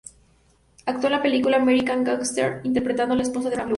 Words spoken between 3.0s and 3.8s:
a la esposa de Frank Lucas.